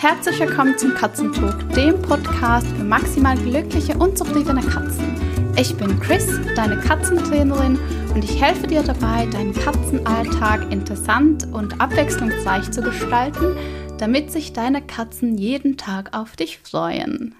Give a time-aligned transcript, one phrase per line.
[0.00, 5.14] Herzlich willkommen zum Katzentalk, dem Podcast für maximal glückliche und zufriedene Katzen.
[5.58, 6.26] Ich bin Chris,
[6.56, 7.78] deine Katzentrainerin
[8.14, 13.54] und ich helfe dir dabei, deinen Katzenalltag interessant und abwechslungsreich zu gestalten,
[13.98, 17.34] damit sich deine Katzen jeden Tag auf dich freuen.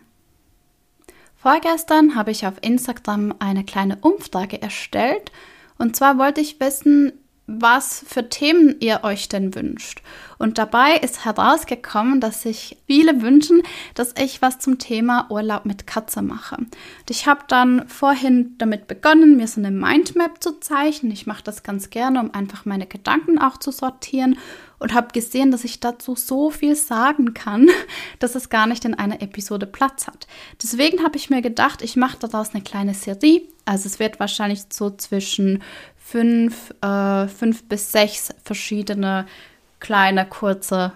[1.37, 5.33] Vorgestern habe ich auf Instagram eine kleine Umfrage erstellt
[5.79, 7.15] und zwar wollte ich wissen,
[7.59, 10.03] was für Themen ihr euch denn wünscht.
[10.39, 13.63] Und dabei ist herausgekommen, dass sich viele wünschen,
[13.95, 16.57] dass ich was zum Thema Urlaub mit Katze mache.
[16.57, 21.13] Und ich habe dann vorhin damit begonnen, mir so eine Mindmap zu zeichnen.
[21.13, 24.39] Ich mache das ganz gerne, um einfach meine Gedanken auch zu sortieren
[24.79, 27.69] und habe gesehen, dass ich dazu so viel sagen kann,
[28.19, 30.27] dass es gar nicht in einer Episode Platz hat.
[30.63, 33.43] Deswegen habe ich mir gedacht, ich mache daraus eine kleine Serie.
[33.67, 35.63] Also es wird wahrscheinlich so zwischen
[36.11, 39.27] fünf, äh, fünf bis sechs verschiedene
[39.79, 40.93] kleine, kurze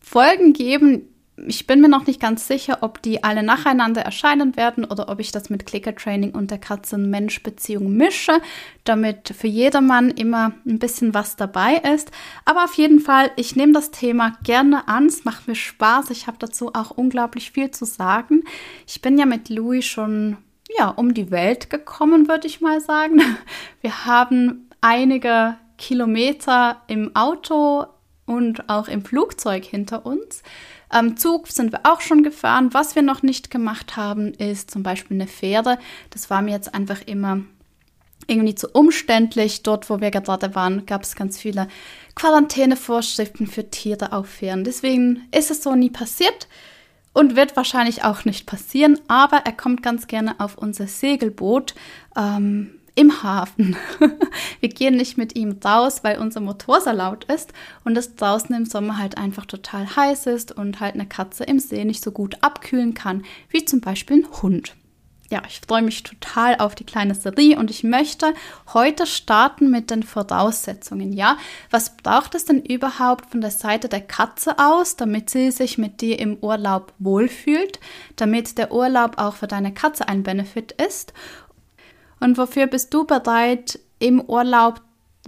[0.00, 1.02] Folgen geben.
[1.46, 5.20] Ich bin mir noch nicht ganz sicher, ob die alle nacheinander erscheinen werden oder ob
[5.20, 8.40] ich das mit Clicker Training und der Katzen-Mensch-Beziehung mische,
[8.84, 12.10] damit für jedermann immer ein bisschen was dabei ist.
[12.44, 15.06] Aber auf jeden Fall, ich nehme das Thema gerne an.
[15.06, 16.10] Es macht mir Spaß.
[16.10, 18.42] Ich habe dazu auch unglaublich viel zu sagen.
[18.86, 20.38] Ich bin ja mit Louis schon
[20.76, 23.20] ja, um die Welt gekommen, würde ich mal sagen.
[23.80, 27.86] Wir haben einige Kilometer im Auto
[28.24, 30.42] und auch im Flugzeug hinter uns.
[30.88, 32.72] Am Zug sind wir auch schon gefahren.
[32.72, 35.78] Was wir noch nicht gemacht haben, ist zum Beispiel eine Fähre.
[36.10, 37.40] Das war mir jetzt einfach immer
[38.26, 39.62] irgendwie zu umständlich.
[39.62, 41.68] Dort, wo wir gerade waren, gab es ganz viele
[42.14, 44.64] Quarantänevorschriften für Tiere auf Fähren.
[44.64, 46.48] Deswegen ist es so nie passiert
[47.16, 51.74] und wird wahrscheinlich auch nicht passieren, aber er kommt ganz gerne auf unser Segelboot
[52.14, 53.74] ähm, im Hafen.
[54.60, 58.54] wir gehen nicht mit ihm raus, weil unser Motor so laut ist und es draußen
[58.54, 62.12] im Sommer halt einfach total heiß ist und halt eine Katze im See nicht so
[62.12, 64.76] gut abkühlen kann, wie zum Beispiel ein Hund
[65.30, 68.32] ja, ich freue mich total auf die kleine Serie und ich möchte
[68.72, 71.12] heute starten mit den Voraussetzungen.
[71.12, 71.36] Ja,
[71.70, 76.00] was braucht es denn überhaupt von der Seite der Katze aus, damit sie sich mit
[76.00, 77.80] dir im Urlaub wohlfühlt,
[78.14, 81.12] damit der Urlaub auch für deine Katze ein Benefit ist?
[82.20, 84.80] Und wofür bist du bereit, im Urlaub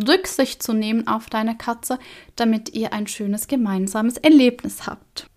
[0.07, 1.99] Rücksicht zu nehmen auf deine Katze,
[2.37, 5.29] damit ihr ein schönes gemeinsames Erlebnis habt?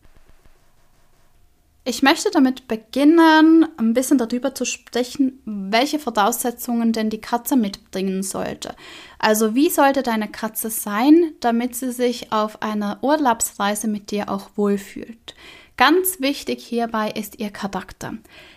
[1.84, 8.22] Ich möchte damit beginnen, ein bisschen darüber zu sprechen, welche Voraussetzungen denn die Katze mitbringen
[8.22, 8.76] sollte.
[9.18, 14.52] Also wie sollte deine Katze sein, damit sie sich auf einer Urlaubsreise mit dir auch
[14.56, 15.34] wohlfühlt.
[15.76, 18.14] Ganz wichtig hierbei ist ihr Charakter.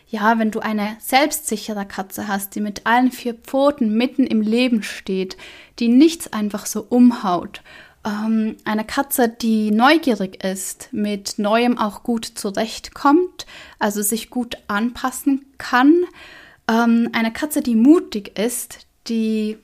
[0.06, 4.82] Ja, wenn du eine selbstsichere Katze hast, die mit allen vier Pfoten mitten im Leben
[4.82, 5.38] steht,
[5.78, 7.62] die nichts einfach so umhaut
[8.04, 13.46] ähm, eine Katze, die neugierig ist, mit Neuem auch gut zurechtkommt,
[13.78, 16.04] also sich gut anpassen kann.
[16.68, 19.58] Ähm, eine Katze, die mutig ist, die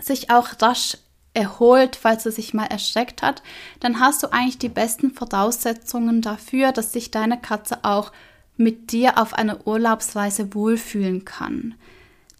[0.00, 0.96] sich auch rasch
[1.34, 3.42] erholt, falls sie sich mal erschreckt hat,
[3.80, 8.12] dann hast du eigentlich die besten Voraussetzungen dafür, dass sich deine Katze auch
[8.56, 11.74] mit dir auf einer Urlaubsweise wohlfühlen kann.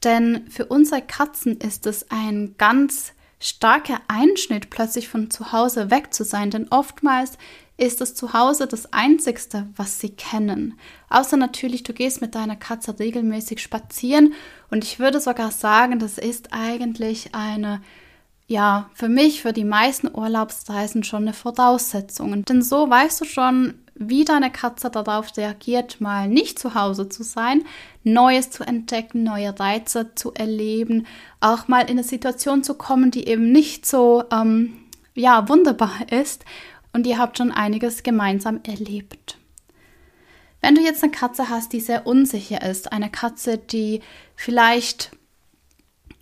[0.04, 6.14] Denn für unsere Katzen ist es ein ganz starker Einschnitt, plötzlich von zu Hause weg
[6.14, 7.36] zu sein, denn oftmals
[7.76, 10.78] ist das Zuhause das Einzigste, was sie kennen.
[11.08, 14.34] Außer natürlich, du gehst mit deiner Katze regelmäßig spazieren
[14.70, 17.82] und ich würde sogar sagen, das ist eigentlich eine,
[18.47, 22.44] ja, für mich, für die meisten Urlaubsreisen schon eine Voraussetzung.
[22.44, 27.22] Denn so weißt du schon, wie deine Katze darauf reagiert, mal nicht zu Hause zu
[27.22, 27.64] sein,
[28.04, 31.06] Neues zu entdecken, neue Reize zu erleben,
[31.41, 34.75] auch mal in eine Situation zu kommen, die eben nicht so ähm,
[35.14, 36.44] ja wunderbar ist.
[36.92, 39.38] Und ihr habt schon einiges gemeinsam erlebt.
[40.60, 44.00] Wenn du jetzt eine Katze hast, die sehr unsicher ist, eine Katze, die
[44.36, 45.10] vielleicht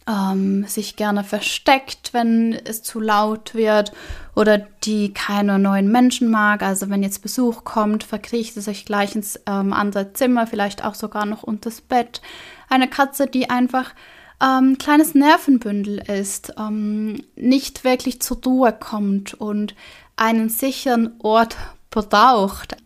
[0.06, 3.92] ähm, sich gerne versteckt, wenn es zu laut wird
[4.34, 6.62] oder die keine neuen Menschen mag.
[6.62, 10.94] Also wenn jetzt Besuch kommt, verkriecht sie sich gleich ins ähm, andere Zimmer, vielleicht auch
[10.94, 12.20] sogar noch unter das Bett.
[12.68, 13.94] Eine Katze, die einfach
[14.42, 19.74] ähm, kleines Nervenbündel ist, ähm, nicht wirklich zur Ruhe kommt und
[20.16, 21.56] einen sicheren Ort
[21.90, 22.76] braucht,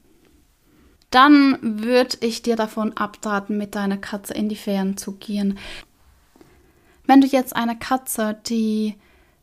[1.10, 5.58] dann würde ich dir davon abraten, mit deiner Katze in die Ferien zu gehen.
[7.06, 8.96] Wenn du jetzt eine Katze, die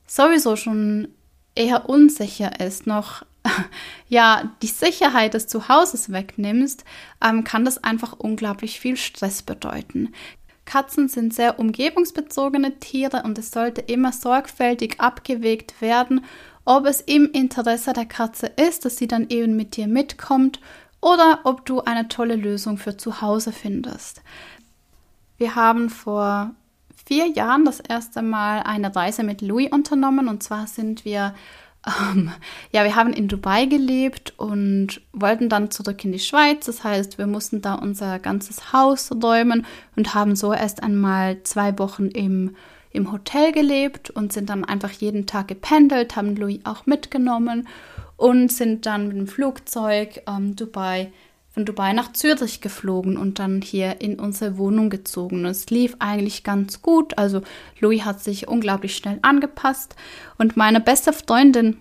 [0.08, 1.10] sowieso schon
[1.56, 3.24] eher unsicher ist, noch
[4.08, 6.86] ja die Sicherheit des Zuhauses wegnimmst,
[7.24, 10.14] ähm, kann das einfach unglaublich viel Stress bedeuten.
[10.66, 16.24] Katzen sind sehr umgebungsbezogene Tiere und es sollte immer sorgfältig abgewegt werden,
[16.66, 20.60] ob es im Interesse der Katze ist, dass sie dann eben mit dir mitkommt
[21.02, 24.22] oder ob du eine tolle Lösung für zu Hause findest.
[25.38, 26.52] Wir haben vor
[27.06, 31.34] vier Jahren das erste Mal eine Reise mit Louis unternommen und zwar sind wir
[31.88, 32.32] ähm,
[32.72, 36.66] ja, wir haben in Dubai gelebt und wollten dann zurück in die Schweiz.
[36.66, 39.66] Das heißt, wir mussten da unser ganzes Haus räumen
[39.96, 42.56] und haben so erst einmal zwei Wochen im,
[42.92, 47.68] im Hotel gelebt und sind dann einfach jeden Tag gependelt, haben Louis auch mitgenommen
[48.16, 51.12] und sind dann mit dem Flugzeug ähm, Dubai
[51.54, 55.46] von Dubai nach Zürich geflogen und dann hier in unsere Wohnung gezogen.
[55.46, 57.18] Es lief eigentlich ganz gut.
[57.18, 57.42] Also
[57.80, 59.96] Louis hat sich unglaublich schnell angepasst.
[60.38, 61.78] Und meine beste Freundin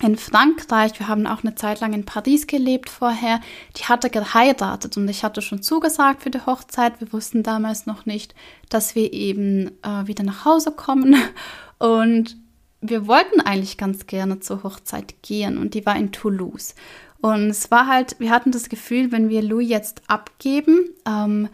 [0.00, 3.40] in Frankreich, wir haben auch eine Zeit lang in Paris gelebt vorher,
[3.76, 7.00] die hatte geheiratet und ich hatte schon zugesagt für die Hochzeit.
[7.00, 8.34] Wir wussten damals noch nicht,
[8.68, 11.16] dass wir eben äh, wieder nach Hause kommen.
[11.78, 12.36] Und
[12.80, 16.74] wir wollten eigentlich ganz gerne zur Hochzeit gehen und die war in Toulouse.
[17.20, 21.48] Und es war halt, wir hatten das Gefühl, wenn wir Louis jetzt abgeben, ähm,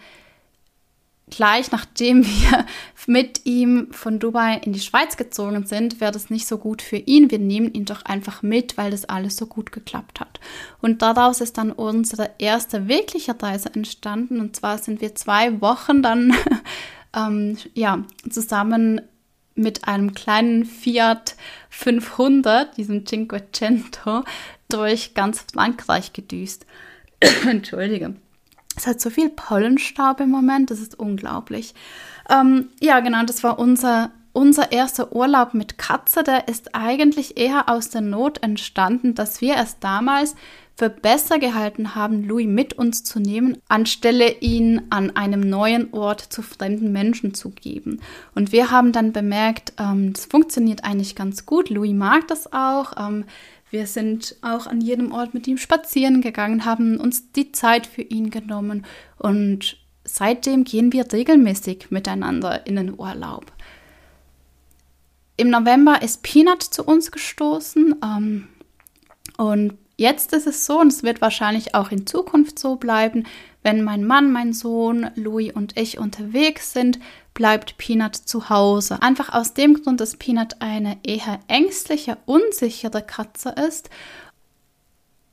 [1.30, 2.66] gleich nachdem wir
[3.06, 6.96] mit ihm von Dubai in die Schweiz gezogen sind, wäre das nicht so gut für
[6.96, 7.30] ihn.
[7.30, 10.40] Wir nehmen ihn doch einfach mit, weil das alles so gut geklappt hat.
[10.80, 14.40] Und daraus ist dann unsere erste wirkliche Reise entstanden.
[14.40, 16.34] Und zwar sind wir zwei Wochen dann
[17.16, 19.00] ähm, ja, zusammen
[19.54, 21.36] mit einem kleinen Fiat
[21.70, 24.24] 500, diesem Cinquecento,
[24.68, 26.66] durch ganz Frankreich gedüst.
[27.46, 28.16] Entschuldige.
[28.76, 31.74] Es hat so viel Pollenstaub im Moment, das ist unglaublich.
[32.28, 36.24] Ähm, ja, genau, das war unser, unser erster Urlaub mit Katze.
[36.24, 40.34] Der ist eigentlich eher aus der Not entstanden, dass wir erst damals
[40.76, 46.20] für besser gehalten haben, Louis mit uns zu nehmen, anstelle ihn an einem neuen Ort
[46.20, 48.00] zu fremden Menschen zu geben.
[48.34, 51.70] Und wir haben dann bemerkt, ähm, das funktioniert eigentlich ganz gut.
[51.70, 52.92] Louis mag das auch.
[52.98, 53.24] Ähm,
[53.70, 58.02] wir sind auch an jedem Ort mit ihm spazieren gegangen, haben uns die Zeit für
[58.02, 58.84] ihn genommen
[59.18, 63.52] und seitdem gehen wir regelmäßig miteinander in den Urlaub.
[65.36, 68.48] Im November ist Peanut zu uns gestoßen ähm,
[69.36, 73.24] und jetzt ist es so, und es wird wahrscheinlich auch in Zukunft so bleiben,
[73.62, 76.98] wenn mein Mann, mein Sohn, Louis und ich unterwegs sind,
[77.32, 79.02] bleibt Peanut zu Hause.
[79.02, 83.90] Einfach aus dem Grund, dass Peanut eine eher ängstliche, unsichere Katze ist.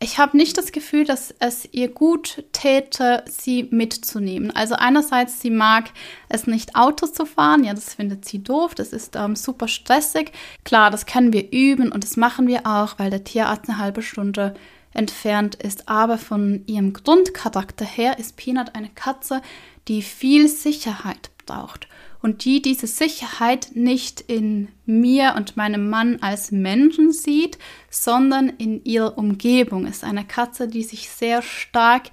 [0.03, 4.49] Ich habe nicht das Gefühl, dass es ihr gut täte, sie mitzunehmen.
[4.49, 5.91] Also einerseits, sie mag
[6.27, 7.63] es nicht, Auto zu fahren.
[7.63, 8.73] Ja, das findet sie doof.
[8.73, 10.31] Das ist ähm, super stressig.
[10.63, 14.01] Klar, das können wir üben und das machen wir auch, weil der Tierarzt eine halbe
[14.01, 14.55] Stunde
[14.91, 15.87] entfernt ist.
[15.87, 19.43] Aber von ihrem Grundcharakter her ist Peanut eine Katze,
[19.87, 21.87] die viel Sicherheit braucht
[22.21, 27.57] und die diese Sicherheit nicht in mir und meinem Mann als Menschen sieht,
[27.89, 29.87] sondern in ihrer Umgebung.
[29.87, 32.03] Ist eine Katze, die sich sehr stark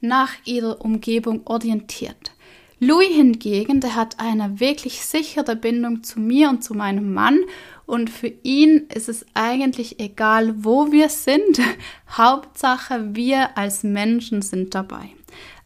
[0.00, 2.32] nach ihrer Umgebung orientiert.
[2.80, 7.40] Louis hingegen, der hat eine wirklich sichere Bindung zu mir und zu meinem Mann
[7.86, 11.58] und für ihn ist es eigentlich egal, wo wir sind.
[12.10, 15.17] Hauptsache, wir als Menschen sind dabei.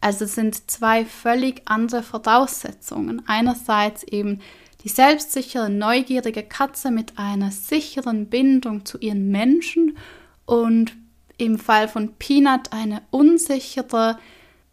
[0.03, 3.23] Also es sind zwei völlig andere Voraussetzungen.
[3.27, 4.41] Einerseits eben
[4.83, 9.97] die selbstsichere, neugierige Katze mit einer sicheren Bindung zu ihren Menschen
[10.45, 10.93] und
[11.39, 14.19] im Fall von Peanut eine unsichere,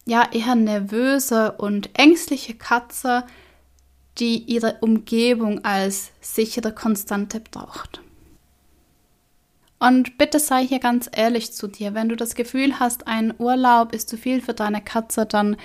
[0.05, 3.23] ja eher nervöse und ängstliche Katze,
[4.17, 8.01] die ihre Umgebung als sichere Konstante braucht.
[9.79, 11.93] Und bitte sei hier ganz ehrlich zu dir.
[11.93, 15.55] Wenn du das Gefühl hast, ein Urlaub ist zu viel für deine Katze, dann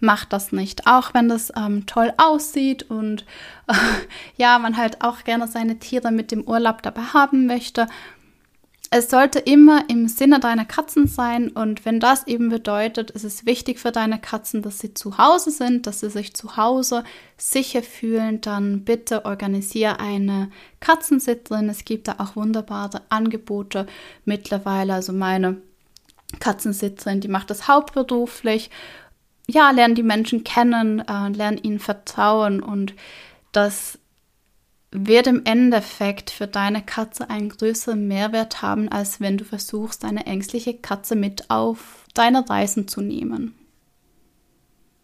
[0.00, 0.86] mach das nicht.
[0.86, 3.24] Auch wenn das ähm, toll aussieht und
[3.68, 3.74] äh,
[4.36, 7.86] ja, man halt auch gerne seine Tiere mit dem Urlaub dabei haben möchte.
[8.92, 13.46] Es sollte immer im Sinne deiner Katzen sein und wenn das eben bedeutet, ist es
[13.46, 17.04] wichtig für deine Katzen, dass sie zu Hause sind, dass sie sich zu Hause
[17.36, 21.68] sicher fühlen, dann bitte organisiere eine Katzensitterin.
[21.68, 23.86] Es gibt da auch wunderbare Angebote
[24.24, 24.94] mittlerweile.
[24.94, 25.62] Also meine
[26.40, 28.70] Katzensitterin, die macht das hauptberuflich.
[29.48, 32.94] Ja, lernen die Menschen kennen, äh, lernen ihnen vertrauen und
[33.52, 33.99] das
[34.92, 40.26] wird im Endeffekt für deine Katze einen größeren Mehrwert haben, als wenn du versuchst, deine
[40.26, 43.54] ängstliche Katze mit auf deine Reisen zu nehmen.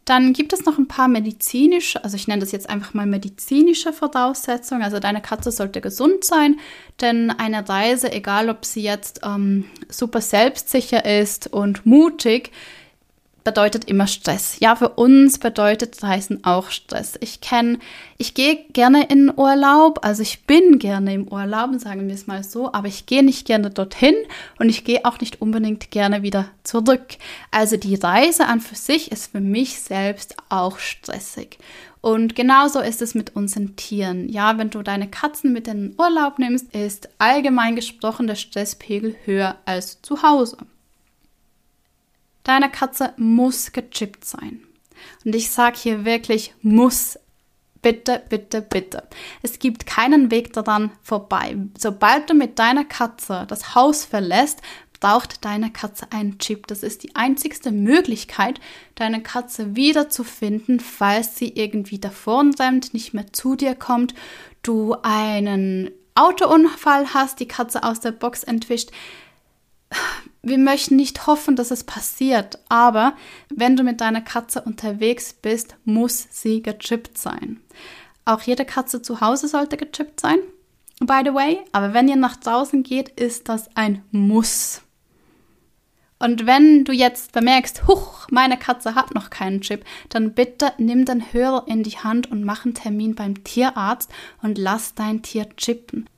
[0.04, 3.92] Dann gibt es noch ein paar medizinische, also ich nenne das jetzt einfach mal medizinische
[3.92, 4.82] Voraussetzungen.
[4.82, 6.60] Also deine Katze sollte gesund sein,
[7.00, 12.52] denn eine Reise, egal ob sie jetzt ähm, super selbstsicher ist und mutig,
[13.46, 14.58] bedeutet immer Stress.
[14.58, 17.14] Ja, für uns bedeutet Reisen auch Stress.
[17.20, 17.78] Ich kenne,
[18.18, 22.42] ich gehe gerne in Urlaub, also ich bin gerne im Urlaub, sagen wir es mal
[22.42, 24.16] so, aber ich gehe nicht gerne dorthin
[24.58, 27.18] und ich gehe auch nicht unbedingt gerne wieder zurück.
[27.52, 31.58] Also die Reise an für sich ist für mich selbst auch stressig.
[32.00, 34.28] Und genauso ist es mit unseren Tieren.
[34.28, 39.14] Ja, wenn du deine Katzen mit in den Urlaub nimmst, ist allgemein gesprochen der Stresspegel
[39.24, 40.56] höher als zu Hause.
[42.46, 44.60] Deine Katze muss gechippt sein.
[45.24, 47.18] Und ich sage hier wirklich muss.
[47.82, 49.02] Bitte, bitte, bitte.
[49.42, 51.56] Es gibt keinen Weg daran vorbei.
[51.76, 54.62] Sobald du mit deiner Katze das Haus verlässt,
[55.00, 56.68] braucht deine Katze einen Chip.
[56.68, 58.60] Das ist die einzigste Möglichkeit,
[58.94, 64.14] deine Katze wiederzufinden, falls sie irgendwie davon rennt, nicht mehr zu dir kommt,
[64.62, 68.90] du einen Autounfall hast, die Katze aus der Box entwischt
[70.42, 73.14] wir möchten nicht hoffen, dass es passiert, aber
[73.54, 77.60] wenn du mit deiner Katze unterwegs bist, muss sie gechippt sein.
[78.24, 80.38] Auch jede Katze zu Hause sollte gechippt sein,
[81.00, 84.82] by the way, aber wenn ihr nach draußen geht, ist das ein Muss.
[86.18, 91.04] Und wenn du jetzt bemerkst, huch, meine Katze hat noch keinen Chip, dann bitte nimm
[91.04, 94.10] den Hörer in die Hand und mach einen Termin beim Tierarzt
[94.42, 96.08] und lass dein Tier chippen.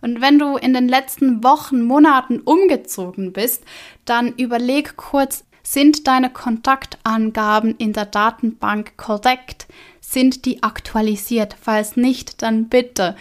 [0.00, 3.64] Und wenn du in den letzten Wochen, Monaten umgezogen bist,
[4.04, 9.66] dann überleg kurz, sind deine Kontaktangaben in der Datenbank korrekt?
[10.00, 11.54] Sind die aktualisiert?
[11.60, 13.14] Falls nicht, dann bitte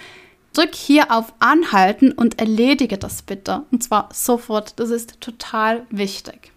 [0.54, 3.64] drück hier auf Anhalten und erledige das bitte.
[3.72, 4.80] Und zwar sofort.
[4.80, 6.52] Das ist total wichtig.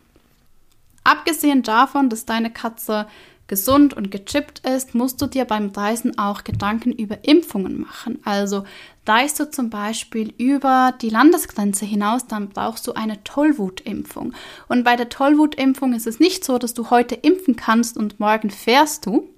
[1.05, 3.07] Abgesehen davon, dass deine Katze
[3.49, 8.19] gesund und gechippt ist, musst du dir beim Reisen auch Gedanken über Impfungen machen.
[8.25, 8.65] Also
[9.07, 14.33] reist du zum Beispiel über die Landesgrenze hinaus, dann brauchst du eine Tollwutimpfung.
[14.69, 18.51] Und bei der Tollwutimpfung ist es nicht so, dass du heute impfen kannst und morgen
[18.51, 19.29] fährst du,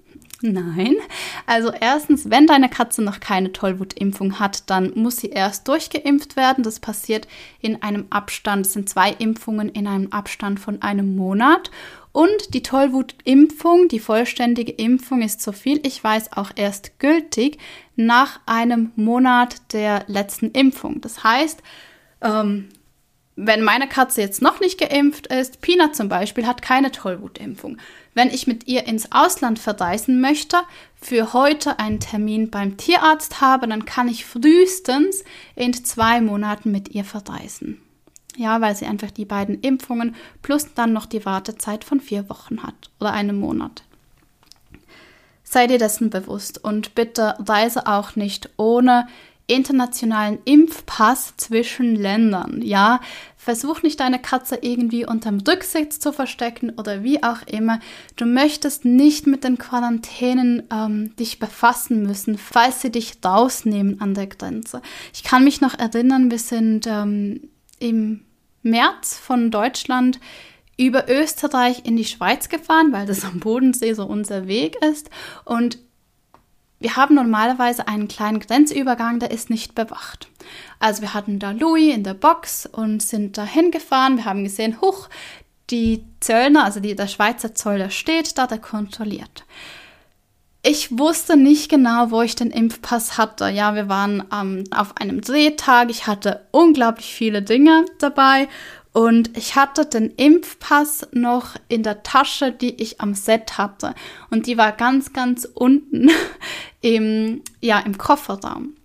[0.45, 0.97] Nein.
[1.47, 6.63] Also erstens, wenn deine Katze noch keine Tollwutimpfung hat, dann muss sie erst durchgeimpft werden.
[6.63, 7.27] Das passiert
[7.61, 11.71] in einem Abstand, es sind zwei Impfungen in einem Abstand von einem Monat.
[12.11, 17.57] Und die Tollwutimpfung, die vollständige Impfung ist, so viel ich weiß, auch erst gültig
[17.95, 21.01] nach einem Monat der letzten Impfung.
[21.01, 21.63] Das heißt,
[22.21, 22.69] ähm,
[23.35, 27.77] wenn meine Katze jetzt noch nicht geimpft ist, Pina zum Beispiel hat keine Tollwutimpfung.
[28.15, 30.57] Wenn ich mit ihr ins Ausland verreisen möchte,
[30.95, 36.95] für heute einen Termin beim Tierarzt habe, dann kann ich frühestens in zwei Monaten mit
[36.95, 37.81] ihr verreisen.
[38.37, 42.63] Ja, weil sie einfach die beiden Impfungen plus dann noch die Wartezeit von vier Wochen
[42.63, 43.83] hat oder einem Monat.
[45.43, 49.07] Sei dir dessen bewusst und bitte reise auch nicht ohne
[49.47, 52.61] internationalen Impfpass zwischen Ländern.
[52.63, 52.99] Ja,
[53.37, 57.79] versuch nicht deine Katze irgendwie unterm Rücksitz zu verstecken oder wie auch immer.
[58.15, 64.15] Du möchtest nicht mit den Quarantänen ähm, dich befassen müssen, falls sie dich rausnehmen an
[64.15, 64.81] der Grenze.
[65.13, 68.21] Ich kann mich noch erinnern, wir sind ähm, im
[68.63, 70.19] März von Deutschland
[70.77, 75.09] über Österreich in die Schweiz gefahren, weil das am Bodensee so unser Weg ist.
[75.45, 75.77] Und
[76.79, 80.27] wir haben normalerweise einen kleinen Grenzübergang, der ist nicht bewacht.
[80.79, 84.17] Also wir hatten da Louis in der Box und sind da hingefahren.
[84.17, 85.09] Wir haben gesehen, huch,
[85.69, 89.45] die Zöllner, also die, der Schweizer Zoll, der steht da, der kontrolliert.
[90.61, 93.49] Ich wusste nicht genau, wo ich den Impfpass hatte.
[93.49, 95.91] Ja, wir waren ähm, auf einem Drehtag.
[95.91, 98.47] Ich hatte unglaublich viele Dinge dabei
[98.95, 103.93] und ich hatte den Impfpass noch in der Tasche, die ich am Set hatte.
[104.31, 106.09] Und die war ganz, ganz unten
[106.85, 108.75] im, ja, im Kofferraum.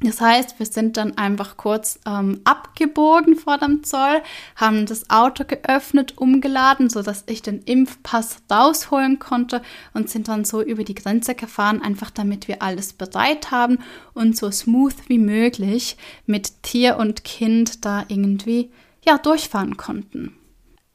[0.00, 4.22] Das heißt, wir sind dann einfach kurz ähm, abgebogen vor dem Zoll,
[4.56, 9.60] haben das Auto geöffnet, umgeladen, sodass ich den Impfpass rausholen konnte
[9.92, 13.78] und sind dann so über die Grenze gefahren, einfach damit wir alles bereit haben
[14.14, 18.70] und so smooth wie möglich mit Tier und Kind da irgendwie
[19.04, 20.34] ja, durchfahren konnten.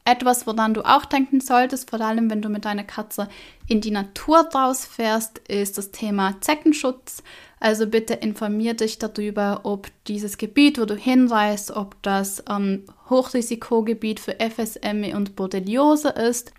[0.08, 3.28] Etwas, woran du auch denken solltest, vor allem wenn du mit deiner Katze
[3.68, 7.24] in die Natur rausfährst, ist das Thema Zeckenschutz.
[7.60, 14.22] Also bitte informier dich darüber, ob dieses Gebiet, wo du hinreist, ob das ähm, Hochrisikogebiet
[14.22, 16.54] für FSME und Borreliose ist.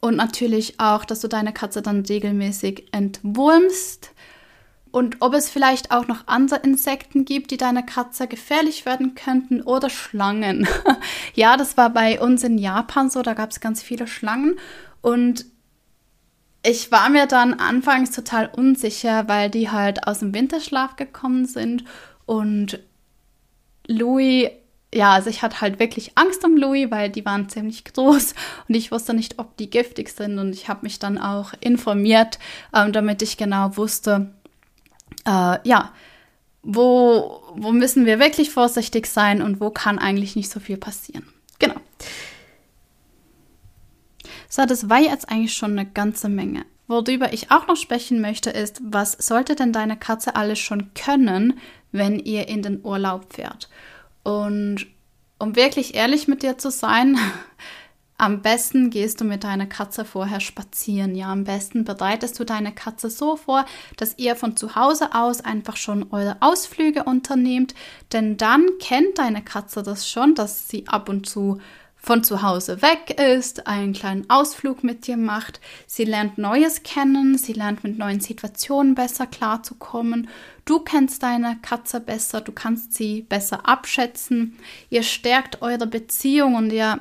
[0.00, 4.11] Und natürlich auch, dass du deine Katze dann regelmäßig entwurmst
[4.92, 9.62] und ob es vielleicht auch noch andere Insekten gibt, die deiner Katze gefährlich werden könnten
[9.62, 10.68] oder Schlangen.
[11.34, 14.58] ja, das war bei uns in Japan so, da gab es ganz viele Schlangen
[15.00, 15.46] und
[16.64, 21.84] ich war mir dann anfangs total unsicher, weil die halt aus dem Winterschlaf gekommen sind
[22.26, 22.78] und
[23.88, 24.50] Louis
[24.94, 28.34] ja, also ich hatte halt wirklich Angst um Louis, weil die waren ziemlich groß
[28.68, 30.38] und ich wusste nicht, ob die giftig sind.
[30.38, 32.38] Und ich habe mich dann auch informiert,
[32.74, 34.34] ähm, damit ich genau wusste,
[35.24, 35.92] äh, ja,
[36.62, 41.26] wo, wo müssen wir wirklich vorsichtig sein und wo kann eigentlich nicht so viel passieren.
[41.58, 41.74] Genau.
[44.48, 46.64] So, das war jetzt eigentlich schon eine ganze Menge.
[46.86, 51.58] Worüber ich auch noch sprechen möchte, ist, was sollte denn deine Katze alles schon können,
[51.90, 53.68] wenn ihr in den Urlaub fährt?
[54.22, 54.86] Und
[55.38, 57.18] um wirklich ehrlich mit dir zu sein,
[58.22, 61.16] am besten gehst du mit deiner Katze vorher spazieren.
[61.16, 65.40] Ja, am besten bereitest du deine Katze so vor, dass ihr von zu Hause aus
[65.40, 67.74] einfach schon eure Ausflüge unternehmt.
[68.12, 71.58] Denn dann kennt deine Katze das schon, dass sie ab und zu
[71.96, 75.60] von zu Hause weg ist, einen kleinen Ausflug mit dir macht.
[75.86, 80.28] Sie lernt Neues kennen, sie lernt mit neuen Situationen besser klarzukommen.
[80.64, 84.58] Du kennst deine Katze besser, du kannst sie besser abschätzen.
[84.90, 87.00] Ihr stärkt eure Beziehung und ihr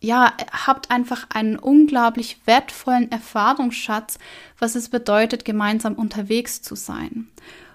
[0.00, 4.18] ja, habt einfach einen unglaublich wertvollen Erfahrungsschatz,
[4.58, 7.28] was es bedeutet, gemeinsam unterwegs zu sein.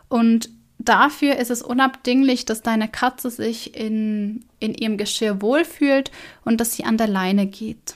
[0.09, 6.11] Und dafür ist es unabdinglich, dass deine Katze sich in, in ihrem Geschirr wohlfühlt
[6.43, 7.95] und dass sie an der Leine geht.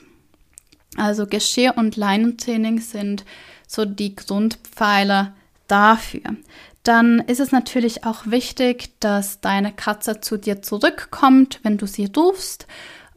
[0.96, 3.24] Also Geschirr- und Leinentraining sind
[3.66, 5.32] so die Grundpfeiler
[5.66, 6.36] dafür.
[6.82, 12.10] Dann ist es natürlich auch wichtig, dass deine Katze zu dir zurückkommt, wenn du sie
[12.16, 12.66] rufst.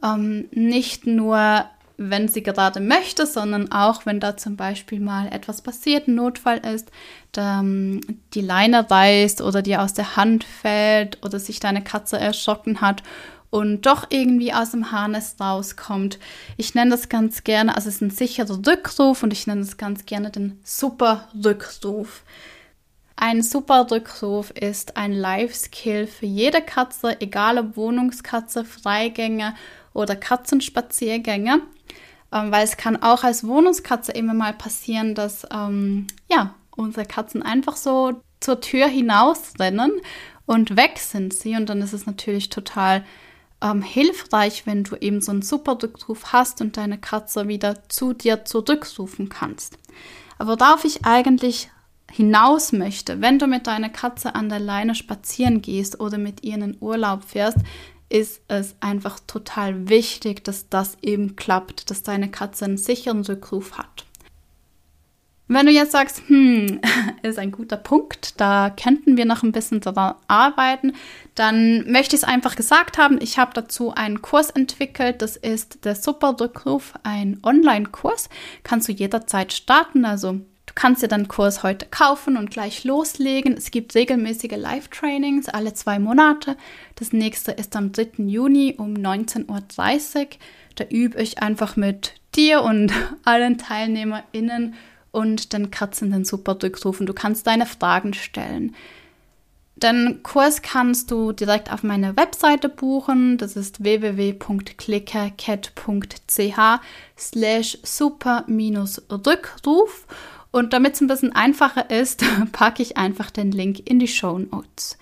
[0.04, 1.64] Ähm, nicht nur
[1.96, 6.58] wenn sie gerade möchte, sondern auch, wenn da zum Beispiel mal etwas passiert, ein Notfall
[6.58, 6.90] ist,
[7.36, 13.02] die Leine reißt oder dir aus der Hand fällt oder sich deine Katze erschrocken hat
[13.50, 16.18] und doch irgendwie aus dem Harness rauskommt.
[16.56, 19.76] Ich nenne das ganz gerne, also es ist ein sicherer Rückruf und ich nenne es
[19.76, 22.22] ganz gerne den Super Rückruf.
[23.16, 29.54] Ein super Rückruf ist ein Life-Skill für jede Katze, egal ob Wohnungskatze, Freigänge
[29.94, 31.62] oder Katzenspaziergänge
[32.34, 37.42] ähm, weil es kann auch als Wohnungskatze immer mal passieren, dass ähm, ja, unsere Katzen
[37.42, 39.92] einfach so zur Tür hinausrennen
[40.44, 41.54] und weg sind sie.
[41.54, 43.04] Und dann ist es natürlich total
[43.62, 48.12] ähm, hilfreich, wenn du eben so einen super Rückruf hast und deine Katze wieder zu
[48.12, 49.78] dir zurückrufen kannst.
[50.36, 51.70] Aber worauf ich eigentlich
[52.10, 56.54] hinaus möchte, wenn du mit deiner Katze an der Leine spazieren gehst oder mit ihr
[56.54, 57.58] in den Urlaub fährst,
[58.08, 63.78] ist es einfach total wichtig, dass das eben klappt, dass deine Katze einen sicheren Rückruf
[63.78, 64.04] hat.
[65.46, 66.80] Wenn du jetzt sagst, hm,
[67.22, 70.94] ist ein guter Punkt, da könnten wir noch ein bisschen daran arbeiten,
[71.34, 73.20] dann möchte ich es einfach gesagt haben.
[73.20, 75.20] Ich habe dazu einen Kurs entwickelt.
[75.20, 78.30] Das ist der Super Rückruf, ein Online-Kurs.
[78.62, 80.06] Kannst du jederzeit starten.
[80.06, 80.40] Also
[80.74, 83.56] kannst dir dann Kurs heute kaufen und gleich loslegen.
[83.56, 86.56] Es gibt regelmäßige Live-Trainings alle zwei Monate.
[86.96, 88.24] Das nächste ist am 3.
[88.24, 90.26] Juni um 19.30 Uhr.
[90.74, 92.92] Da übe ich einfach mit dir und
[93.24, 94.74] allen TeilnehmerInnen
[95.12, 97.06] und den Katzen den super Rückrufen.
[97.06, 98.74] Du kannst deine Fragen stellen.
[99.76, 103.38] Den Kurs kannst du direkt auf meiner Webseite buchen.
[103.38, 106.80] Das ist www.clickercat.ch
[107.18, 110.06] slash super-rückruf.
[110.54, 114.38] Und damit es ein bisschen einfacher ist, packe ich einfach den Link in die Show
[114.38, 114.96] Notes.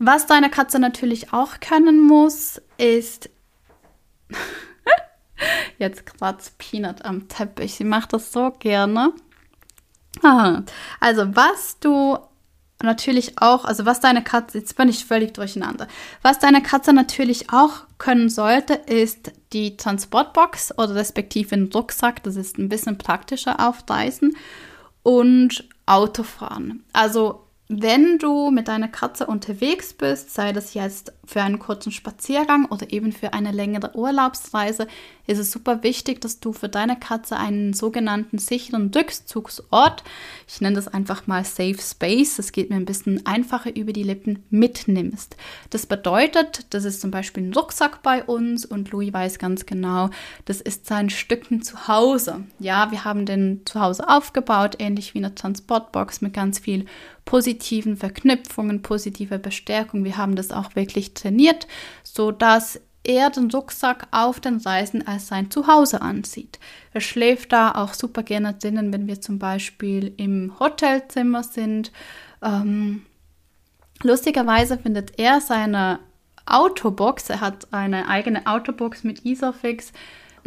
[0.00, 3.30] Was deine Katze natürlich auch können muss, ist.
[5.78, 7.76] Jetzt kratzt Peanut am Teppich.
[7.76, 9.12] Sie macht das so gerne.
[10.24, 10.64] Aha.
[10.98, 12.18] Also, was du
[12.82, 15.88] natürlich auch, also was deine Katze, jetzt bin ich völlig durcheinander,
[16.22, 22.36] was deine Katze natürlich auch können sollte, ist die Transportbox oder respektive ein Rucksack, das
[22.36, 24.36] ist ein bisschen praktischer auf Reisen
[25.02, 26.84] und Autofahren.
[26.92, 32.64] Also wenn du mit deiner Katze unterwegs bist, sei das jetzt für einen kurzen Spaziergang
[32.64, 34.86] oder eben für eine längere Urlaubsreise,
[35.26, 40.02] ist es super wichtig, dass du für deine Katze einen sogenannten sicheren Rückzugsort,
[40.46, 44.02] ich nenne das einfach mal Safe Space, das geht mir ein bisschen einfacher über die
[44.02, 45.36] Lippen, mitnimmst.
[45.68, 50.08] Das bedeutet, das ist zum Beispiel ein Rucksack bei uns und Louis weiß ganz genau,
[50.46, 52.44] das ist sein Stücken zu Hause.
[52.58, 56.86] Ja, wir haben den zu Hause aufgebaut, ähnlich wie eine Transportbox mit ganz viel
[57.28, 60.02] positiven Verknüpfungen, positive Bestärkung.
[60.02, 61.66] Wir haben das auch wirklich trainiert,
[62.02, 66.58] sodass er den Rucksack auf den Reisen als sein Zuhause ansieht.
[66.94, 71.92] Er schläft da auch super gerne drinnen, wenn wir zum Beispiel im Hotelzimmer sind.
[72.40, 73.02] Ähm,
[74.02, 75.98] lustigerweise findet er seine
[76.46, 79.92] Autobox, er hat eine eigene Autobox mit Isofix,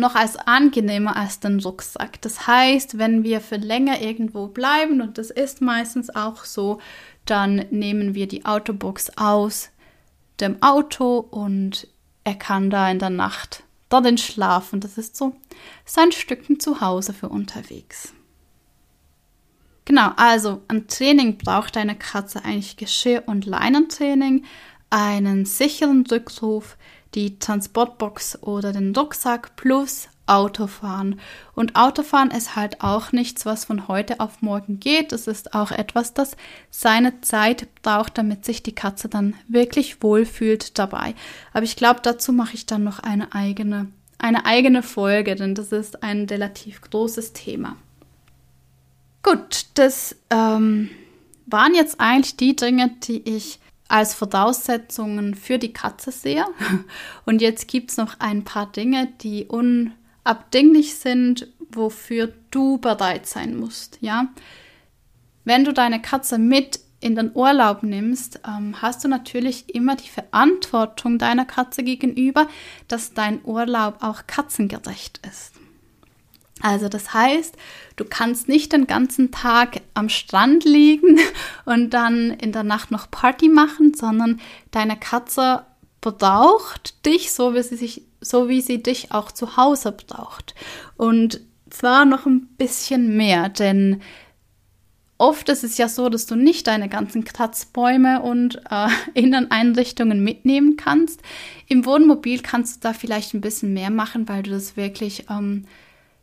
[0.02, 2.22] noch als angenehmer als den Rucksack.
[2.22, 6.82] Das heißt, wenn wir für länger irgendwo bleiben, und das ist meistens auch so,
[7.26, 9.70] dann nehmen wir die Autobox aus,
[10.42, 11.88] dem Auto und
[12.24, 14.80] er kann da in der Nacht darin schlafen.
[14.80, 15.36] Das ist so
[15.86, 18.14] sein Stücken zu Hause für unterwegs.
[19.86, 24.46] Genau, also ein Training braucht eine Katze eigentlich Geschirr- und Leinentraining,
[24.90, 26.78] einen sicheren Rückruf,
[27.16, 31.20] die Transportbox oder den Rucksack plus Autofahren.
[31.56, 35.12] Und Autofahren ist halt auch nichts, was von heute auf morgen geht.
[35.12, 36.38] Es ist auch etwas, das
[36.70, 41.16] seine Zeit braucht, damit sich die Katze dann wirklich wohlfühlt dabei.
[41.54, 43.88] Aber ich glaube, dazu mache ich dann noch eine eigene,
[44.20, 47.76] eine eigene Folge, denn das ist ein relativ großes Thema.
[49.24, 50.90] Gut, das ähm,
[51.46, 53.60] waren jetzt eigentlich die Dinge, die ich
[53.92, 56.46] als Voraussetzungen für die Katze sehe.
[57.26, 63.58] Und jetzt gibt es noch ein paar Dinge, die unabdinglich sind, wofür du bereit sein
[63.58, 63.98] musst.
[64.02, 64.28] Ja,
[65.44, 70.10] wenn du deine Katze mit in den Urlaub nimmst, ähm, hast du natürlich immer die
[70.10, 72.48] Verantwortung deiner Katze gegenüber,
[72.88, 75.61] dass dein Urlaub auch katzengerecht ist.
[76.62, 77.56] Also das heißt,
[77.96, 81.20] du kannst nicht den ganzen Tag am Strand liegen
[81.66, 84.40] und dann in der Nacht noch Party machen, sondern
[84.72, 85.66] deine Katze
[86.02, 90.56] braucht dich, so wie sie sich, so wie sie dich auch zu Hause braucht.
[90.98, 94.02] Und zwar noch ein bisschen mehr, denn
[95.18, 100.78] oft ist es ja so, dass du nicht deine ganzen Kratzbäume und äh, Inneneinrichtungen mitnehmen
[100.78, 101.22] kannst.
[101.68, 105.66] Im Wohnmobil kannst du da vielleicht ein bisschen mehr machen, weil du das wirklich ähm,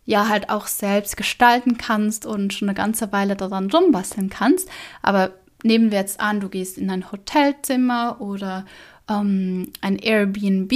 [0.09, 4.67] ja halt auch selbst gestalten kannst und schon eine ganze Weile daran rumbasteln kannst.
[5.03, 8.65] Aber nehmen wir jetzt an, du gehst in ein Hotelzimmer oder
[9.07, 10.73] ähm, ein Airbnb.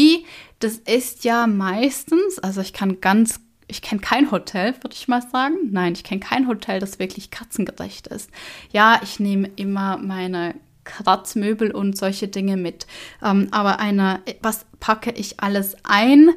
[0.58, 5.22] Das ist ja meistens, also ich kann ganz ich kenne kein Hotel, würde ich mal
[5.22, 5.54] sagen.
[5.70, 8.28] Nein, ich kenne kein Hotel, das wirklich katzengerecht ist.
[8.70, 12.86] Ja, ich nehme immer meine Kratzmöbel und solche Dinge mit.
[13.22, 16.30] Ähm, aber eine, was packe ich alles ein?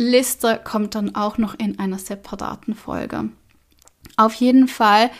[0.00, 3.28] Liste kommt dann auch noch in einer separaten Folge.
[4.16, 5.10] Auf jeden Fall,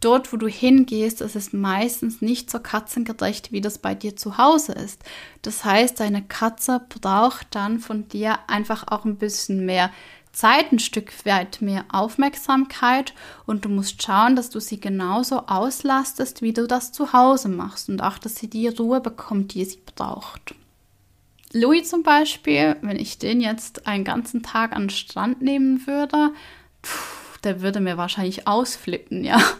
[0.00, 4.38] dort, wo du hingehst, ist es meistens nicht so katzengerecht, wie das bei dir zu
[4.38, 5.04] Hause ist.
[5.42, 9.90] Das heißt, deine Katze braucht dann von dir einfach auch ein bisschen mehr
[10.32, 13.12] Zeit, ein Stück weit mehr Aufmerksamkeit
[13.44, 17.90] und du musst schauen, dass du sie genauso auslastest, wie du das zu Hause machst
[17.90, 20.54] und auch, dass sie die Ruhe bekommt, die sie braucht.
[21.52, 26.32] Louis zum Beispiel, wenn ich den jetzt einen ganzen Tag an den Strand nehmen würde,
[26.84, 29.40] pff, der würde mir wahrscheinlich ausflippen, ja.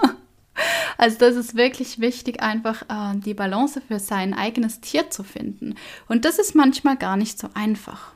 [0.98, 5.76] Also das ist wirklich wichtig, einfach äh, die Balance für sein eigenes Tier zu finden.
[6.08, 8.12] Und das ist manchmal gar nicht so einfach.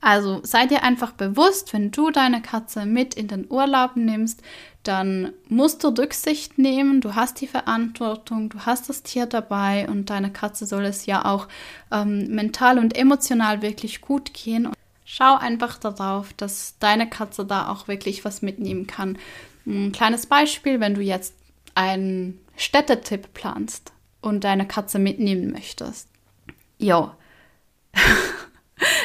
[0.00, 4.42] Also sei dir einfach bewusst, wenn du deine Katze mit in den Urlaub nimmst,
[4.82, 10.08] dann musst du Rücksicht nehmen, du hast die Verantwortung, du hast das Tier dabei und
[10.08, 11.48] deine Katze soll es ja auch
[11.92, 14.66] ähm, mental und emotional wirklich gut gehen.
[14.66, 19.18] Und schau einfach darauf, dass deine Katze da auch wirklich was mitnehmen kann.
[19.66, 21.34] Ein kleines Beispiel, wenn du jetzt
[21.74, 26.08] einen Städtetipp planst und deine Katze mitnehmen möchtest.
[26.78, 27.10] Jo.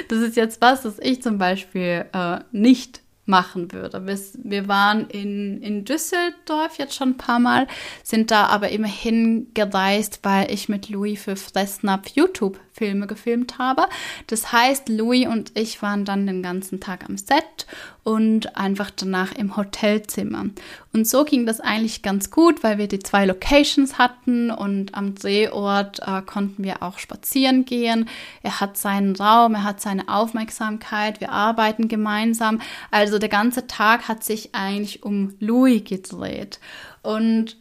[0.08, 4.06] Das ist jetzt was, das ich zum Beispiel äh, nicht machen würde.
[4.44, 7.68] Wir waren in, in Düsseldorf jetzt schon ein paar Mal,
[8.04, 13.88] sind da aber immerhin gereist, weil ich mit Louis für Fressnapf YouTube Filme gefilmt habe.
[14.28, 17.66] Das heißt, Louis und ich waren dann den ganzen Tag am Set
[18.04, 20.46] und einfach danach im Hotelzimmer.
[20.92, 25.16] Und so ging das eigentlich ganz gut, weil wir die zwei Locations hatten und am
[25.16, 28.10] Drehort äh, konnten wir auch spazieren gehen.
[28.44, 32.62] Er hat seinen Raum, er hat seine Aufmerksamkeit, wir arbeiten gemeinsam.
[32.92, 36.60] Also der ganze Tag hat sich eigentlich um Louis gedreht.
[37.02, 37.56] Und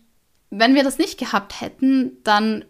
[0.57, 2.65] wenn wir das nicht gehabt hätten, dann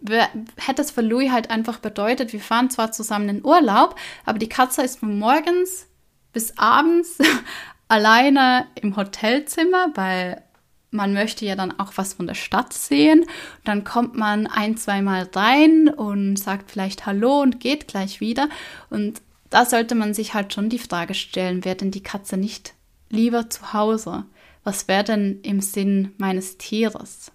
[0.57, 3.95] hätte es für Louis halt einfach bedeutet, wir fahren zwar zusammen in Urlaub,
[4.25, 5.87] aber die Katze ist von morgens
[6.33, 7.17] bis abends
[7.87, 10.41] alleine im Hotelzimmer, weil
[10.89, 13.25] man möchte ja dann auch was von der Stadt sehen.
[13.65, 18.49] Dann kommt man ein, zweimal rein und sagt vielleicht Hallo und geht gleich wieder.
[18.89, 22.73] Und da sollte man sich halt schon die Frage stellen, wäre denn die Katze nicht
[23.09, 24.25] lieber zu Hause?
[24.63, 27.31] Was wäre denn im Sinn meines Tieres?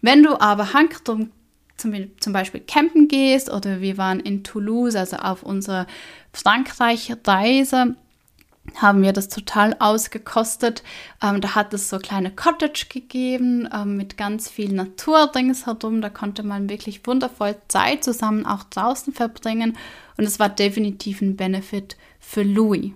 [0.00, 1.30] Wenn du aber Hankrum
[1.76, 5.86] zum, zum Beispiel campen gehst oder wir waren in Toulouse, also auf unserer
[6.32, 7.96] Frankreich-Reise,
[8.76, 10.82] haben wir das total ausgekostet.
[11.22, 16.02] Ähm, da hat es so kleine Cottage gegeben ähm, mit ganz viel Natur ringsherum.
[16.02, 19.76] Da konnte man wirklich wundervoll Zeit zusammen auch draußen verbringen
[20.16, 22.92] und es war definitiv ein Benefit für Louis.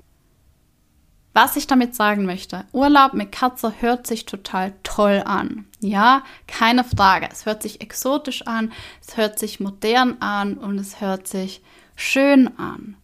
[1.35, 5.65] Was ich damit sagen möchte, Urlaub mit Katze hört sich total toll an.
[5.81, 7.29] Ja, keine Frage.
[7.33, 11.63] Es hört sich exotisch an, es hört sich modern an und es hört sich
[11.97, 12.97] schön an.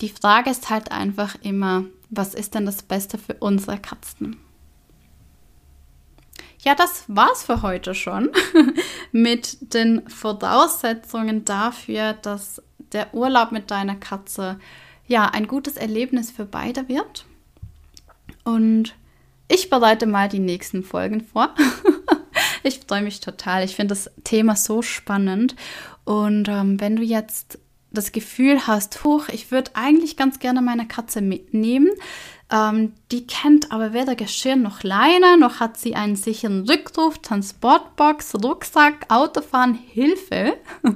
[0.00, 4.36] Die Frage ist halt einfach immer, was ist denn das Beste für unsere Katzen?
[6.58, 8.30] Ja, das war's für heute schon
[9.12, 12.60] mit den Voraussetzungen dafür, dass
[12.92, 14.58] der Urlaub mit deiner Katze
[15.06, 17.24] ja ein gutes Erlebnis für beide wird.
[18.46, 18.94] Und
[19.48, 21.52] ich bereite mal die nächsten Folgen vor.
[22.62, 23.64] ich freue mich total.
[23.64, 25.56] Ich finde das Thema so spannend.
[26.04, 27.58] Und ähm, wenn du jetzt
[27.90, 31.90] das Gefühl hast, huch, ich würde eigentlich ganz gerne meine Katze mitnehmen,
[32.52, 38.36] ähm, die kennt aber weder Geschirr noch Leine, noch hat sie einen sicheren Rückruf, Transportbox,
[38.44, 40.56] Rucksack, Autofahren, Hilfe.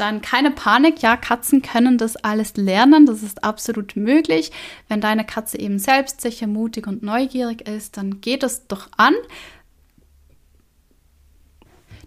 [0.00, 1.02] dann keine Panik.
[1.02, 3.06] Ja, Katzen können das alles lernen.
[3.06, 4.50] Das ist absolut möglich.
[4.88, 9.14] Wenn deine Katze eben selbstsicher, mutig und neugierig ist, dann geht es doch an.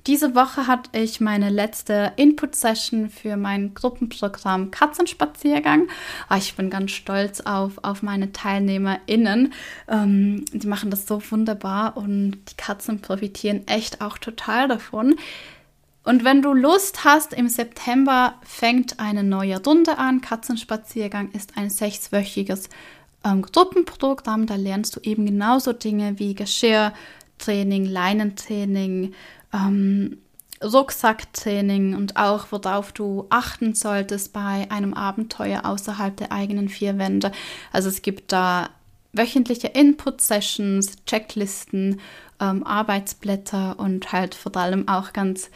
[0.06, 5.88] Diese Woche hatte ich meine letzte Input-Session für mein Gruppenprogramm Katzenspaziergang.
[6.30, 9.54] Oh, ich bin ganz stolz auf, auf meine TeilnehmerInnen.
[9.88, 15.16] Ähm, die machen das so wunderbar und die Katzen profitieren echt auch total davon.
[16.04, 20.22] Und wenn du Lust hast, im September fängt eine neue Runde an.
[20.22, 22.68] Katzenspaziergang ist ein sechswöchiges
[23.24, 24.46] ähm, Gruppenprogramm.
[24.46, 29.14] Da lernst du eben genauso Dinge wie Geschirrtraining, Leinentraining,
[29.54, 30.18] ähm,
[30.62, 37.32] Rucksacktraining und auch worauf du achten solltest bei einem Abenteuer außerhalb der eigenen vier Wände.
[37.72, 38.70] Also es gibt da
[39.14, 42.02] wöchentliche Input-Sessions, Checklisten,
[42.40, 45.50] ähm, Arbeitsblätter und halt vor allem auch ganz